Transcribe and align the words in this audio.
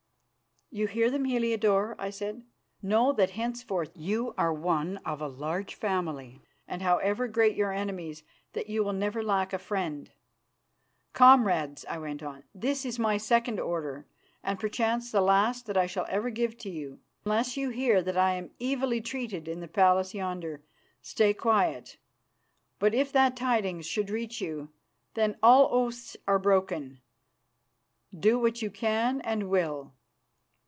"You 0.73 0.87
hear 0.87 1.11
them, 1.11 1.25
Heliodore," 1.25 1.97
I 1.99 2.11
said. 2.11 2.45
"Know 2.81 3.11
that 3.11 3.31
henceforth 3.31 3.91
you 3.93 4.33
are 4.37 4.53
one 4.53 4.99
of 5.03 5.19
a 5.21 5.27
large 5.27 5.75
family, 5.75 6.41
and, 6.65 6.81
however 6.81 7.27
great 7.27 7.57
your 7.57 7.73
enemies, 7.73 8.23
that 8.53 8.69
you 8.69 8.81
will 8.81 8.93
never 8.93 9.21
lack 9.21 9.51
a 9.51 9.59
friend. 9.59 10.09
Comrades," 11.11 11.83
I 11.89 11.97
went 11.97 12.23
on, 12.23 12.45
"this 12.55 12.85
is 12.85 12.97
my 12.97 13.17
second 13.17 13.59
order, 13.59 14.07
and 14.41 14.57
perchance 14.61 15.11
the 15.11 15.19
last 15.19 15.65
that 15.65 15.75
I 15.75 15.87
shall 15.87 16.05
ever 16.07 16.29
give 16.29 16.57
to 16.59 16.69
you. 16.69 17.01
Unless 17.25 17.57
you 17.57 17.71
hear 17.71 18.01
that 18.03 18.15
I 18.15 18.35
am 18.35 18.51
evilly 18.61 19.01
treated 19.01 19.49
in 19.49 19.59
the 19.59 19.67
palace 19.67 20.13
yonder, 20.13 20.63
stay 21.01 21.33
quiet. 21.33 21.97
But 22.79 22.93
if 22.95 23.11
that 23.11 23.35
tidings 23.35 23.85
should 23.85 24.09
reach 24.09 24.39
you, 24.39 24.69
then 25.15 25.37
all 25.43 25.67
oaths 25.69 26.15
are 26.29 26.39
broken. 26.39 27.01
Do 28.17 28.39
what 28.39 28.61
you 28.61 28.71
can 28.71 29.19
and 29.19 29.49
will." 29.49 29.95